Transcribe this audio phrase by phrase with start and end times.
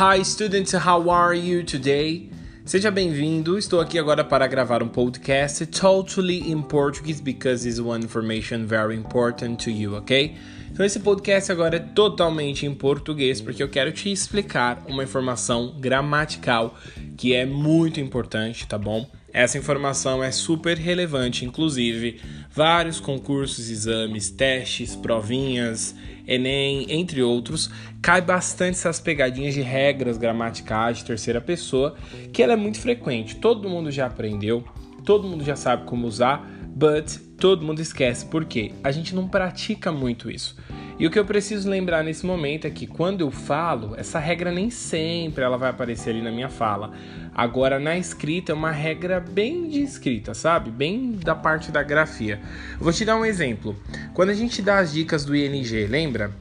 [0.00, 2.30] Hi students, how are you today?
[2.64, 3.58] Seja bem-vindo.
[3.58, 8.94] Estou aqui agora para gravar um podcast totally in Portuguese because it's one information very
[8.94, 10.36] important to you, ok?
[10.70, 15.74] Então esse podcast agora é totalmente em português porque eu quero te explicar uma informação
[15.80, 16.76] gramatical
[17.16, 19.04] que é muito importante, tá bom?
[19.32, 25.94] Essa informação é super relevante, inclusive vários concursos, exames, testes, provinhas,
[26.26, 27.70] Enem, entre outros,
[28.02, 31.96] cai bastante essas pegadinhas de regras gramaticais de terceira pessoa,
[32.32, 33.36] que ela é muito frequente.
[33.36, 34.62] Todo mundo já aprendeu,
[35.04, 38.26] todo mundo já sabe como usar, but todo mundo esquece.
[38.26, 38.72] Por quê?
[38.84, 40.54] A gente não pratica muito isso.
[40.98, 44.50] E o que eu preciso lembrar nesse momento é que quando eu falo, essa regra
[44.50, 46.90] nem sempre ela vai aparecer ali na minha fala.
[47.32, 50.72] Agora na escrita é uma regra bem de escrita, sabe?
[50.72, 52.40] Bem da parte da grafia.
[52.80, 53.76] vou te dar um exemplo.
[54.12, 56.32] Quando a gente dá as dicas do ING, lembra?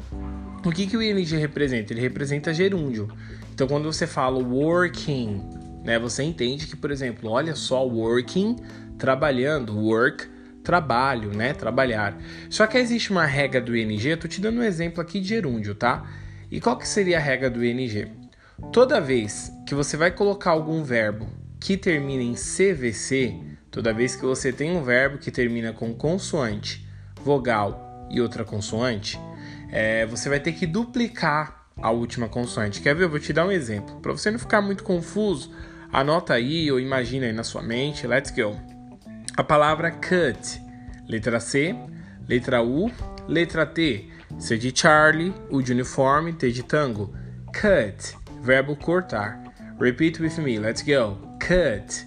[0.65, 1.93] O que, que o ING representa?
[1.93, 3.07] Ele representa gerúndio.
[3.53, 5.39] Então quando você fala working,
[5.83, 8.55] né, você entende que, por exemplo, olha só, working,
[8.97, 10.27] trabalhando, work,
[10.67, 11.53] trabalho, né?
[11.53, 12.17] Trabalhar.
[12.49, 15.29] Só que existe uma regra do ING, eu tô te dando um exemplo aqui de
[15.29, 16.05] gerúndio, tá?
[16.51, 18.11] E qual que seria a regra do ING?
[18.73, 21.25] Toda vez que você vai colocar algum verbo
[21.57, 23.33] que termina em CVC,
[23.71, 26.85] toda vez que você tem um verbo que termina com consoante,
[27.23, 29.17] vogal e outra consoante,
[29.71, 32.81] é, você vai ter que duplicar a última consoante.
[32.81, 33.05] Quer ver?
[33.05, 34.01] Eu vou te dar um exemplo.
[34.01, 35.49] Para você não ficar muito confuso,
[35.93, 38.05] anota aí ou imagina aí na sua mente.
[38.05, 38.76] Let's go.
[39.37, 40.59] A palavra cut.
[41.07, 41.75] Letra C,
[42.27, 42.91] letra U,
[43.27, 44.09] letra T.
[44.39, 47.13] C de Charlie, U de uniforme, T de tango.
[47.53, 48.15] Cut.
[48.41, 49.39] Verbo cortar.
[49.79, 50.57] Repeat with me.
[50.57, 51.19] Let's go.
[51.39, 52.03] Cut.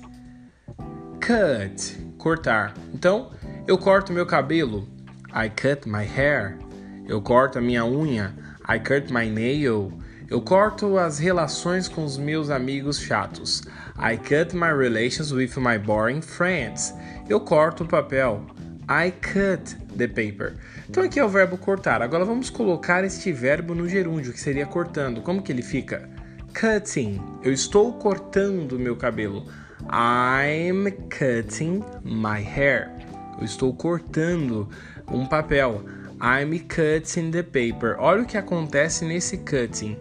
[1.20, 1.96] Cut.
[2.18, 2.74] Cortar.
[2.92, 3.30] Então,
[3.68, 4.88] eu corto meu cabelo.
[5.32, 6.58] I cut my hair.
[7.06, 8.34] Eu corto a minha unha.
[8.68, 9.92] I cut my nail.
[10.30, 13.62] Eu corto as relações com os meus amigos chatos.
[13.98, 16.94] I cut my relations with my boring friends.
[17.28, 18.46] Eu corto o papel.
[18.88, 20.54] I cut the paper.
[20.88, 22.00] Então aqui é o verbo cortar.
[22.00, 25.20] Agora vamos colocar este verbo no gerúndio, que seria cortando.
[25.20, 26.08] Como que ele fica?
[26.54, 27.20] Cutting.
[27.42, 29.44] Eu estou cortando meu cabelo.
[29.82, 32.88] I'm cutting my hair.
[33.36, 34.68] Eu estou cortando
[35.10, 35.84] um papel.
[36.22, 37.96] I'm cutting the paper.
[37.98, 39.96] Olha o que acontece nesse cutting.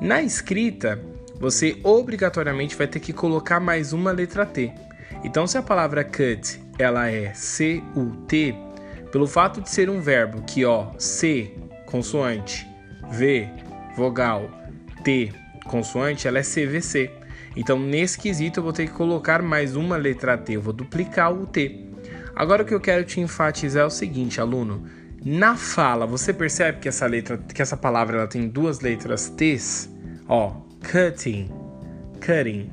[0.00, 1.02] Na escrita,
[1.40, 4.72] você obrigatoriamente vai ter que colocar mais uma letra T.
[5.24, 8.54] Então, se a palavra cut ela é C-U-T,
[9.10, 11.52] pelo fato de ser um verbo que, ó, C,
[11.84, 12.64] consoante,
[13.10, 13.48] V,
[13.96, 14.48] vogal,
[15.02, 15.32] T,
[15.64, 17.10] consoante, ela é CVC.
[17.56, 21.32] Então, nesse quesito, eu vou ter que colocar mais uma letra T, eu vou duplicar
[21.32, 21.88] o T.
[22.36, 24.86] Agora, o que eu quero te enfatizar é o seguinte, aluno.
[25.24, 29.90] Na fala, você percebe que essa letra, que essa palavra ela tem duas letras T's?
[30.28, 31.50] Ó, cutting,
[32.24, 32.70] cutting.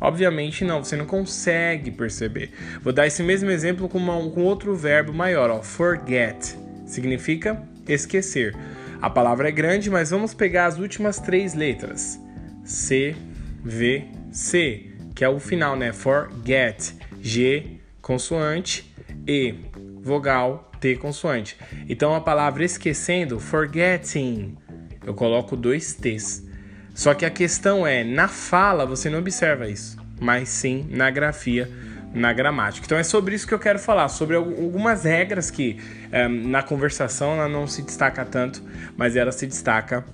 [0.00, 2.52] Obviamente não, você não consegue perceber.
[2.82, 6.56] Vou dar esse mesmo exemplo com, uma, com outro verbo maior, ó, forget.
[6.86, 8.56] Significa esquecer.
[9.02, 12.18] A palavra é grande, mas vamos pegar as últimas três letras.
[12.64, 13.14] C,
[13.62, 15.92] V, C, que é o final, né?
[15.92, 16.94] Forget.
[17.20, 18.94] G, consoante,
[19.26, 19.54] E,
[20.02, 21.56] vogal, T consoante.
[21.88, 24.56] Então a palavra esquecendo, forgetting,
[25.04, 26.46] eu coloco dois T's.
[26.94, 31.70] Só que a questão é, na fala você não observa isso, mas sim na grafia,
[32.12, 32.84] na gramática.
[32.84, 36.62] Então é sobre isso que eu quero falar, sobre algumas regras que um, eh, na
[36.62, 38.62] conversação ela não se destaca tanto,
[38.96, 40.04] mas ela se destaca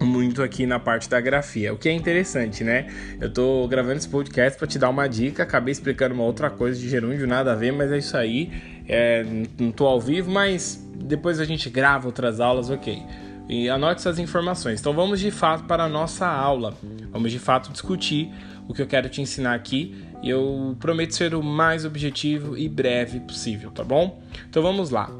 [0.00, 2.86] muito aqui na parte da grafia, o que é interessante, né?
[3.20, 6.78] Eu tô gravando esse podcast para te dar uma dica, acabei explicando uma outra coisa
[6.78, 8.75] de gerúndio, nada a ver, mas é isso aí.
[8.88, 9.24] É,
[9.58, 13.02] não tô ao vivo, mas depois a gente grava outras aulas, ok.
[13.48, 14.80] E anote essas informações.
[14.80, 16.74] Então vamos de fato para a nossa aula.
[17.10, 18.30] Vamos de fato discutir
[18.68, 19.94] o que eu quero te ensinar aqui.
[20.22, 24.20] E eu prometo ser o mais objetivo e breve possível, tá bom?
[24.48, 25.10] Então vamos lá.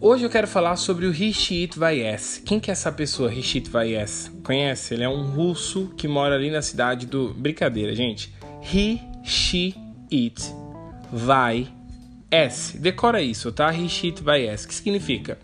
[0.00, 2.42] Hoje eu quero falar sobre o Rishit Vayes.
[2.44, 4.30] Quem que é essa pessoa, Rishit Vayes?
[4.42, 4.94] Conhece?
[4.94, 7.32] Ele é um russo que mora ali na cidade do...
[7.32, 8.34] Brincadeira, gente.
[8.60, 9.76] Rishit
[12.34, 12.76] Vayes.
[12.78, 13.70] Decora isso, tá?
[13.70, 14.66] Rishit Vayes.
[14.66, 15.38] Que significa?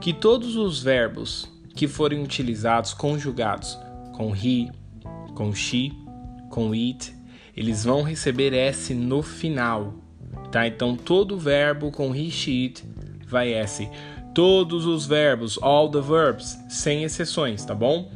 [0.00, 3.78] Que todos os verbos que forem utilizados conjugados
[4.16, 4.70] com ri,
[5.34, 5.92] com she,
[6.48, 7.14] com it,
[7.56, 9.94] eles vão receber S no final,
[10.50, 10.66] tá?
[10.66, 12.84] Então todo verbo com Rishit
[13.26, 13.88] vai S.
[14.34, 18.10] Todos os verbos, all the verbs, sem exceções, tá bom?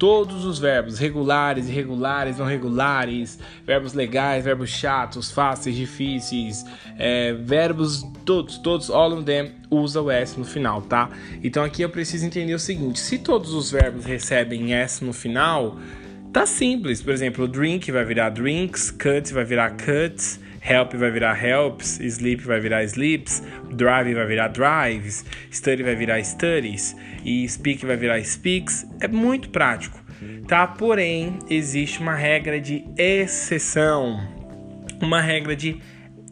[0.00, 6.64] Todos os verbos, regulares, irregulares, não regulares, verbos legais, verbos chatos, fáceis, difíceis,
[6.98, 11.10] é, verbos, todos, todos, all of them, usa o S no final, tá?
[11.44, 15.76] Então aqui eu preciso entender o seguinte: se todos os verbos recebem S no final,
[16.32, 17.02] Tá simples.
[17.02, 22.44] Por exemplo, drink vai virar drinks, cut vai virar cuts, help vai virar helps, sleep
[22.44, 28.22] vai virar sleeps, drive vai virar drives, study vai virar studies e speak vai virar
[28.22, 28.86] speaks.
[29.00, 29.98] É muito prático,
[30.46, 30.66] tá?
[30.66, 34.20] Porém, existe uma regra de exceção,
[35.00, 35.80] uma regra de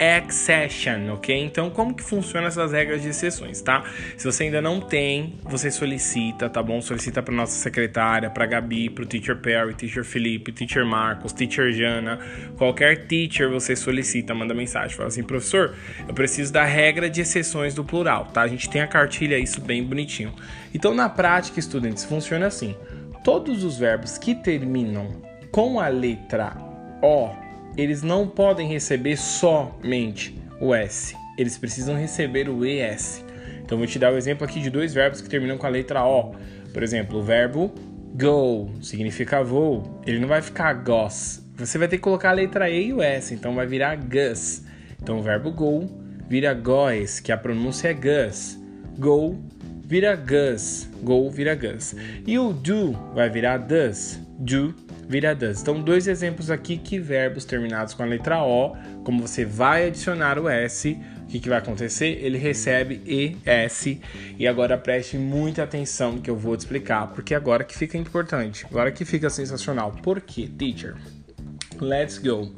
[0.01, 1.37] exception, ok?
[1.37, 3.83] Então, como que funcionam essas regras de exceções, tá?
[4.17, 6.81] Se você ainda não tem, você solicita, tá bom?
[6.81, 11.73] Solicita para nossa secretária, para Gabi, para o Teacher Perry, Teacher Felipe, Teacher Marcos, Teacher
[11.73, 12.21] Jana,
[12.57, 15.75] qualquer teacher você solicita, manda mensagem, fala assim, professor,
[16.07, 18.43] eu preciso da regra de exceções do plural, tá?
[18.43, 20.33] A gente tem a cartilha, isso bem bonitinho.
[20.73, 22.77] Então, na prática, estudantes, funciona assim:
[23.25, 26.57] todos os verbos que terminam com a letra
[27.03, 27.48] O
[27.79, 33.25] eles não podem receber somente o S, eles precisam receber o ES.
[33.63, 35.71] Então vou te dar o um exemplo aqui de dois verbos que terminam com a
[35.71, 36.35] letra O.
[36.73, 37.73] Por exemplo, o verbo
[38.15, 41.41] go significa voo, ele não vai ficar goes.
[41.57, 44.65] Você vai ter que colocar a letra E e o S, então vai virar gus.
[45.01, 45.89] Então o verbo go
[46.29, 48.59] vira goes, que a pronúncia é gus.
[48.99, 49.39] Go
[49.85, 51.95] vira gus, go vira gus.
[52.27, 54.75] E o do vai virar does, do
[55.09, 55.63] vira does.
[55.63, 60.39] Então, dois exemplos aqui que verbos terminados com a letra O, como você vai adicionar
[60.39, 62.19] o S, o que, que vai acontecer?
[62.23, 63.99] Ele recebe ES.
[64.39, 68.67] E agora preste muita atenção que eu vou te explicar, porque agora que fica importante,
[68.67, 69.93] agora que fica sensacional.
[70.03, 70.95] Por quê, teacher?
[71.81, 72.55] Let's go.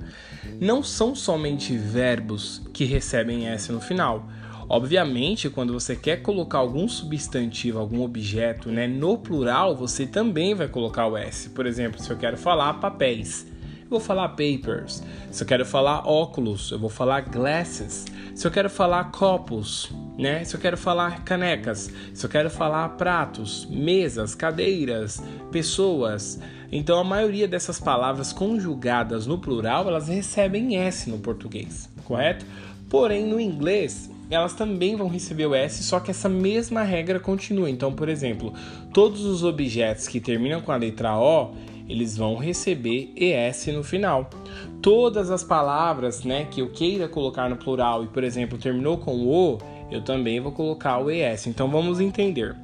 [0.61, 4.29] Não são somente verbos que recebem S no final.
[4.70, 10.69] Obviamente, quando você quer colocar algum substantivo, algum objeto, né, no plural, você também vai
[10.69, 11.50] colocar o S.
[11.50, 13.44] Por exemplo, se eu quero falar papéis,
[13.82, 15.02] eu vou falar papers.
[15.32, 18.06] Se eu quero falar óculos, eu vou falar glasses.
[18.32, 20.44] Se eu quero falar copos, né?
[20.44, 25.20] Se eu quero falar canecas, se eu quero falar pratos, mesas, cadeiras,
[25.50, 26.38] pessoas.
[26.70, 32.46] Então a maioria dessas palavras conjugadas no plural, elas recebem S no português, correto?
[32.88, 37.69] Porém, no inglês, elas também vão receber o S, só que essa mesma regra continua.
[37.69, 38.55] Então, por exemplo,
[38.93, 41.53] todos os objetos que terminam com a letra O,
[41.88, 44.31] eles vão receber ES no final.
[44.81, 49.27] Todas as palavras, né, que eu queira colocar no plural e, por exemplo, terminou com
[49.27, 49.59] O,
[49.91, 51.49] eu também vou colocar o ES.
[51.49, 52.55] Então, vamos entender.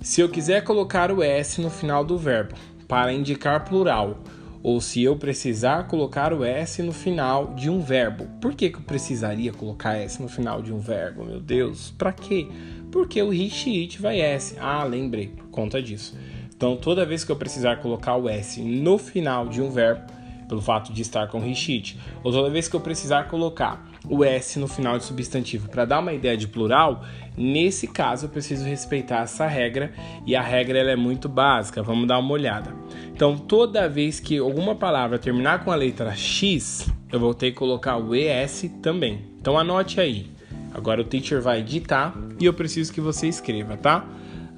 [0.00, 2.54] Se eu quiser colocar o S no final do verbo
[2.88, 4.18] para indicar plural,
[4.62, 8.26] ou se eu precisar colocar o S no final de um verbo.
[8.40, 11.24] Por que, que eu precisaria colocar S no final de um verbo?
[11.24, 12.48] Meu Deus, para quê?
[12.90, 14.56] Porque o she, it vai S.
[14.58, 16.16] Ah, lembrei, por conta disso.
[16.54, 20.10] Então, toda vez que eu precisar colocar o S no final de um verbo,
[20.48, 24.24] pelo fato de estar com she, it, ou toda vez que eu precisar colocar o
[24.24, 27.04] S no final de substantivo para dar uma ideia de plural,
[27.36, 29.92] nesse caso eu preciso respeitar essa regra
[30.24, 31.82] e a regra ela é muito básica.
[31.82, 32.72] Vamos dar uma olhada.
[33.16, 37.56] Então, toda vez que alguma palavra terminar com a letra X, eu vou ter que
[37.56, 39.24] colocar o ES também.
[39.40, 40.30] Então, anote aí.
[40.74, 44.06] Agora o teacher vai ditar e eu preciso que você escreva, tá?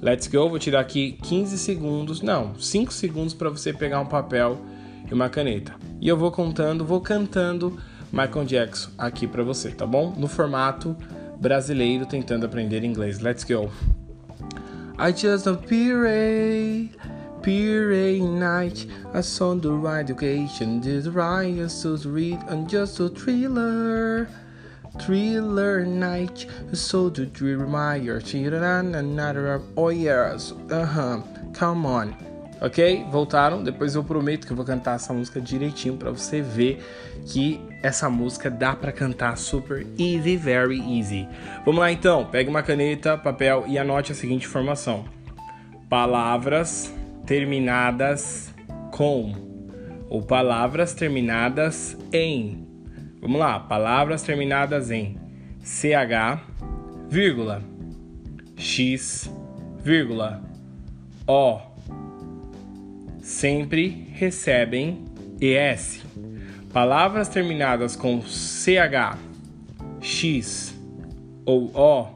[0.01, 0.49] Let's go.
[0.49, 4.59] Vou te dar aqui 15 segundos, não, 5 segundos para você pegar um papel
[5.09, 5.73] e uma caneta.
[6.01, 7.79] E eu vou contando, vou cantando
[8.11, 10.13] Michael Jackson aqui para você, tá bom?
[10.17, 10.97] No formato
[11.39, 13.21] brasileiro tentando aprender inglês.
[13.21, 13.71] Let's go.
[14.99, 15.65] I just don't
[17.49, 18.85] pray night.
[19.11, 24.29] I saw the right education, this right to read and just a thriller.
[25.01, 31.21] Thriller night, so to dream my children another oh yes, uh huh,
[31.53, 32.15] come on.
[32.61, 33.05] Ok?
[33.09, 33.63] Voltaram?
[33.63, 36.83] Depois eu prometo que eu vou cantar essa música direitinho para você ver
[37.25, 41.27] que essa música dá para cantar super easy, very easy.
[41.65, 45.05] Vamos lá então, pegue uma caneta, papel e anote a seguinte informação:
[45.89, 46.98] palavras
[47.29, 48.51] terminadas
[48.89, 49.35] com
[50.09, 52.67] ou palavras terminadas em.
[53.21, 55.15] Vamos lá, palavras terminadas em
[55.63, 56.41] ch,
[57.07, 57.61] vírgula,
[58.57, 59.31] x,
[59.83, 60.41] vírgula,
[61.27, 61.59] o
[63.21, 65.05] sempre recebem
[65.39, 66.03] ES.
[66.73, 69.19] Palavras terminadas com CH,
[70.01, 70.75] X
[71.45, 72.07] ou O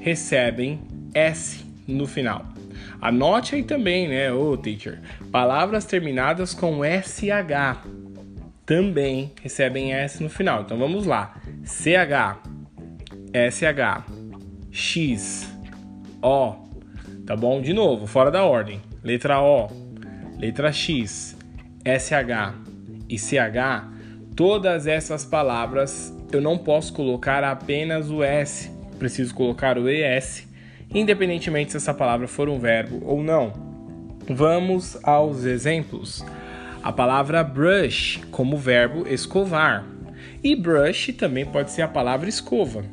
[0.00, 0.82] recebem
[1.14, 2.51] S no final.
[3.02, 5.00] Anote aí também, né, ô teacher?
[5.32, 7.82] Palavras terminadas com SH
[8.64, 10.62] também recebem S no final.
[10.62, 11.34] Então vamos lá.
[11.64, 12.38] CH,
[13.50, 14.04] SH,
[14.70, 15.52] X,
[16.22, 16.54] O.
[17.26, 17.60] Tá bom?
[17.60, 18.80] De novo, fora da ordem.
[19.02, 19.68] Letra O,
[20.38, 21.36] letra X,
[21.84, 22.54] SH
[23.08, 23.88] e CH,
[24.36, 30.48] todas essas palavras eu não posso colocar apenas o S, preciso colocar o ES,
[30.94, 33.52] independentemente se essa palavra for um verbo ou não.
[34.28, 36.24] Vamos aos exemplos.
[36.82, 39.84] A palavra brush como verbo escovar.
[40.42, 42.84] E brush também pode ser a palavra escova.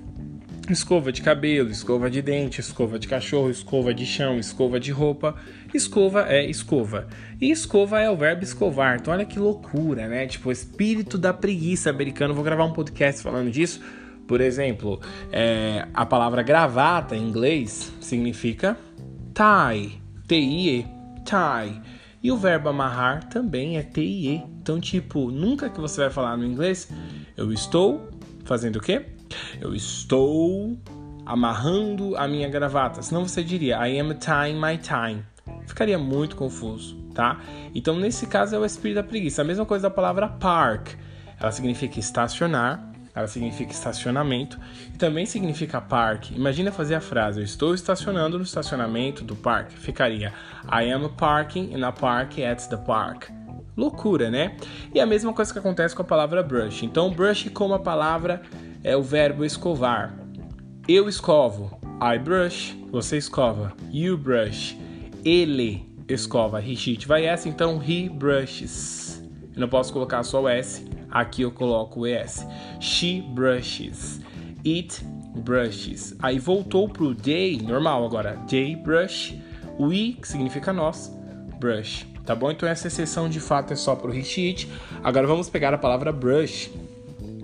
[0.70, 5.36] Escova de cabelo, escova de dente, escova de cachorro, escova de chão, escova de roupa.
[5.74, 7.08] Escova é escova.
[7.42, 8.98] E escova é o verbo escovar.
[9.00, 10.28] Então olha que loucura, né?
[10.28, 12.36] Tipo, espírito da preguiça americano.
[12.36, 13.82] Vou gravar um podcast falando disso.
[14.30, 18.78] Por exemplo, é, a palavra gravata em inglês significa
[19.34, 20.86] tie, T-I-E,
[21.26, 21.82] tie.
[22.22, 24.44] E o verbo amarrar também é T-I-E.
[24.62, 26.92] Então, tipo, nunca que você vai falar no inglês,
[27.36, 28.08] eu estou
[28.46, 29.04] fazendo o quê?
[29.60, 30.78] Eu estou
[31.26, 33.02] amarrando a minha gravata.
[33.02, 35.24] Senão você diria I am tying my tie.
[35.66, 37.42] Ficaria muito confuso, tá?
[37.74, 39.42] Então, nesse caso, é o espírito da preguiça.
[39.42, 40.90] A mesma coisa da palavra park.
[41.40, 44.60] Ela significa estacionar, ela significa estacionamento
[44.94, 46.36] e também significa parque.
[46.36, 49.78] Imagina fazer a frase: Eu estou estacionando no estacionamento do parque.
[49.78, 50.34] Ficaria
[50.66, 53.30] I am parking in a park at the park.
[53.76, 54.58] Loucura, né?
[54.94, 56.84] E a mesma coisa que acontece com a palavra brush.
[56.84, 58.42] Então, brush como a palavra
[58.84, 60.14] é o verbo escovar.
[60.88, 61.80] Eu escovo.
[62.02, 62.76] I brush.
[62.92, 63.74] Você escova.
[63.92, 64.78] You brush.
[65.24, 66.62] Ele escova.
[66.62, 66.98] He, she.
[67.06, 69.24] Vai essa, então he brushes.
[69.56, 70.86] Eu não posso colocar só o S.
[71.12, 72.46] Aqui eu coloco o ES.
[72.80, 74.22] She brushes.
[74.66, 75.04] It
[75.36, 76.16] brushes.
[76.22, 78.38] Aí voltou pro day, normal agora.
[78.50, 79.36] Day brush.
[79.80, 81.12] We, que significa nós,
[81.60, 82.06] brush.
[82.26, 82.52] Tá bom?
[82.52, 84.70] Então essa exceção de fato é só pro he, it.
[85.04, 86.70] Agora vamos pegar a palavra brush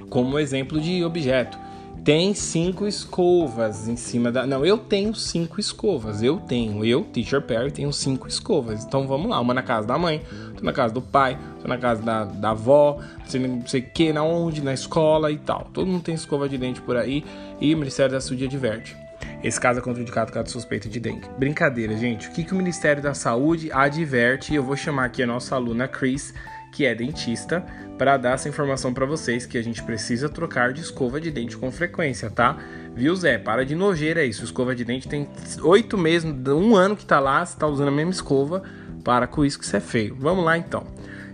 [0.09, 1.57] como exemplo de objeto.
[2.05, 4.45] Tem cinco escovas em cima da.
[4.45, 6.21] Não, eu tenho cinco escovas.
[6.21, 6.85] Eu tenho.
[6.85, 8.85] Eu, Teacher Perry, tenho cinco escovas.
[8.85, 9.39] Então vamos lá.
[9.39, 12.51] Uma na casa da mãe, outra na casa do pai, outra na casa da, da
[12.51, 15.67] avó, não sei o que, na onde, na escola e tal.
[15.73, 17.25] Todo mundo tem escova de dente por aí.
[17.59, 18.95] E o Ministério da Saúde adverte.
[19.43, 21.27] Esse caso é contraindicado caso suspeita de dengue.
[21.39, 22.27] Brincadeira, gente.
[22.27, 24.53] O que, que o Ministério da Saúde adverte?
[24.53, 26.35] Eu vou chamar aqui a nossa aluna Chris
[26.75, 27.65] que é dentista,
[27.97, 31.57] para dar essa informação para vocês que a gente precisa trocar de escova de dente
[31.57, 32.57] com frequência, tá?
[32.93, 33.37] Viu, Zé?
[33.37, 34.43] Para de nojeira isso.
[34.43, 35.29] Escova de dente tem
[35.63, 38.63] oito meses, um ano que tá lá, você tá usando a mesma escova.
[39.03, 40.15] Para com isso que isso é feio.
[40.19, 40.85] Vamos lá então.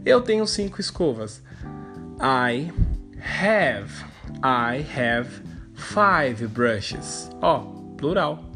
[0.05, 1.41] Eu tenho cinco escovas.
[2.19, 2.71] I
[3.17, 3.91] have.
[4.43, 5.29] I have
[5.73, 7.29] five brushes.
[7.41, 8.50] Ó, oh, plural.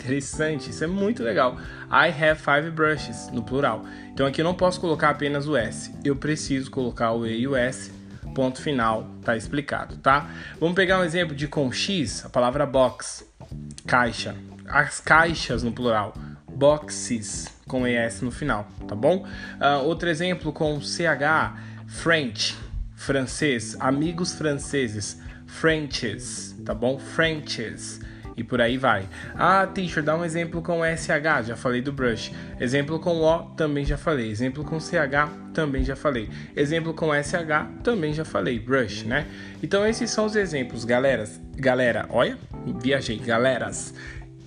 [0.00, 1.58] Interessante, isso é muito legal.
[1.90, 3.84] I have five brushes, no plural.
[4.12, 7.46] Então aqui eu não posso colocar apenas o S, eu preciso colocar o E e
[7.46, 7.92] o S.
[8.34, 10.30] Ponto final, tá explicado, tá?
[10.58, 13.26] Vamos pegar um exemplo de com X, a palavra box,
[13.86, 14.34] caixa.
[14.66, 16.14] As caixas no plural,
[16.48, 19.26] boxes, com ES no final, tá bom?
[19.26, 22.56] Uh, outro exemplo com CH, French,
[22.94, 26.98] francês, amigos franceses, Frenches, tá bom?
[26.98, 28.00] Frenches
[28.36, 29.06] e por aí vai.
[29.34, 32.32] Ah, teacher, dá um exemplo com SH, já falei do brush.
[32.58, 34.30] Exemplo com O, também já falei.
[34.30, 36.28] Exemplo com CH, também já falei.
[36.56, 38.58] Exemplo com SH, também já falei.
[38.58, 39.26] Brush, né?
[39.62, 41.40] Então esses são os exemplos, galeras.
[41.56, 42.38] Galera, olha,
[42.82, 43.94] viajei, galeras.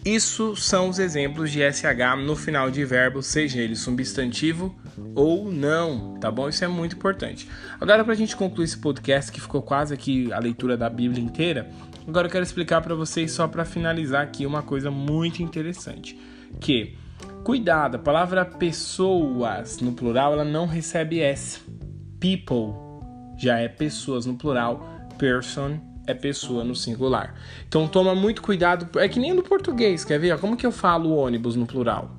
[0.06, 4.75] Isso são os exemplos de SH no final de verbo, seja ele substantivo
[5.16, 6.50] ou não, tá bom?
[6.50, 7.48] Isso é muito importante.
[7.80, 11.24] Agora, para a gente concluir esse podcast, que ficou quase aqui a leitura da Bíblia
[11.24, 11.70] inteira,
[12.07, 16.19] agora eu quero explicar para vocês, só para finalizar aqui, uma coisa muito interessante.
[16.60, 16.95] Que,
[17.43, 21.60] cuidado, a palavra pessoas no plural, ela não recebe S.
[22.19, 22.74] People
[23.38, 27.33] já é pessoas no plural, person é pessoa no singular.
[27.67, 30.38] Então toma muito cuidado, é que nem no português, quer ver?
[30.39, 32.12] Como que eu falo ônibus no plural?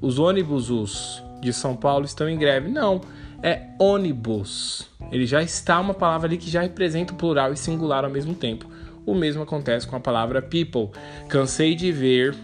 [0.00, 2.68] Os ônibus os de São Paulo estão em greve.
[2.68, 3.00] Não,
[3.42, 4.88] é ônibus.
[5.10, 8.34] Ele já está uma palavra ali que já representa o plural e singular ao mesmo
[8.34, 8.69] tempo.
[9.06, 10.90] O mesmo acontece com a palavra people.
[11.28, 12.34] Cansei de ver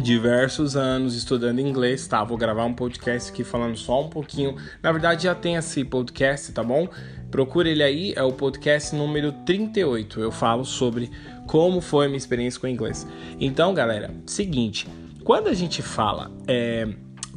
[0.00, 2.24] diversos anos estudando inglês, tá?
[2.24, 4.56] Vou gravar um podcast aqui falando só um pouquinho.
[4.82, 6.88] Na verdade, já tem esse podcast, tá bom?
[7.30, 10.20] Procure ele aí, é o podcast número 38.
[10.20, 11.10] Eu falo sobre
[11.46, 13.06] como foi a minha experiência com o inglês.
[13.38, 14.88] Então, galera, seguinte,
[15.24, 16.88] quando a gente fala, é,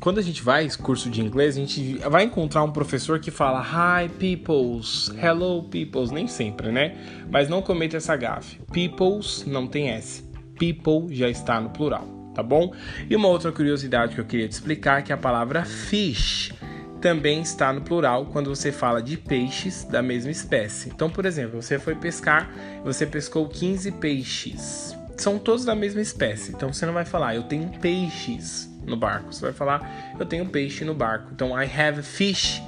[0.03, 3.61] quando a gente vai curso de inglês, a gente vai encontrar um professor que fala
[3.61, 6.97] Hi peoples, hello peoples, nem sempre, né?
[7.31, 8.59] Mas não cometa essa gafe.
[8.73, 10.21] Peoples não tem S.
[10.59, 12.05] People já está no plural,
[12.35, 12.73] tá bom?
[13.09, 16.51] E uma outra curiosidade que eu queria te explicar é que a palavra fish
[16.99, 20.89] também está no plural quando você fala de peixes da mesma espécie.
[20.89, 22.51] Então, por exemplo, você foi pescar,
[22.83, 24.97] você pescou 15 peixes.
[25.15, 26.51] São todos da mesma espécie.
[26.51, 29.33] Então você não vai falar eu tenho peixes no barco.
[29.33, 31.29] Você vai falar eu tenho peixe no barco.
[31.31, 32.61] Então I have fish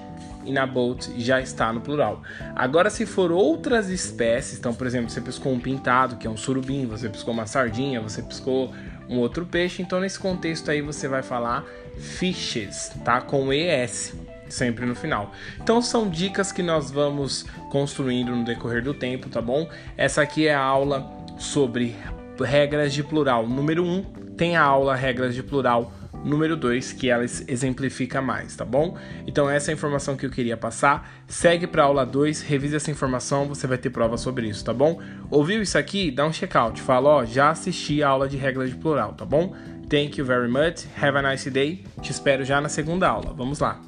[0.46, 2.22] in a boat já está no plural.
[2.56, 6.38] Agora, se for outras espécies, então, por exemplo, você pescou um pintado, que é um
[6.38, 8.72] surubim, você pescou uma sardinha, você pescou
[9.10, 9.82] um outro peixe.
[9.82, 11.66] Então, nesse contexto aí, você vai falar
[11.98, 13.22] fishes, tá?
[13.22, 14.14] Com ES,
[14.48, 15.32] sempre no final.
[15.62, 19.68] Então, são dicas que nós vamos construindo no decorrer do tempo, tá bom?
[19.98, 21.96] Essa aqui é a aula sobre
[22.40, 23.88] regras de plural número 1.
[23.88, 24.04] Um,
[24.36, 25.92] tem a aula regras de plural
[26.26, 28.98] número 2, que ela exemplifica mais, tá bom?
[29.28, 31.10] Então essa é a informação que eu queria passar.
[31.28, 35.00] Segue para aula 2, revise essa informação, você vai ter prova sobre isso, tá bom?
[35.30, 36.12] Ouviu isso aqui?
[36.12, 39.56] Dá um check-out, fala, ó, já assisti a aula de regras de plural, tá bom?
[39.90, 40.88] Thank you very much.
[41.00, 41.84] Have a nice day.
[42.02, 43.34] Te espero já na segunda aula.
[43.34, 43.80] Vamos lá.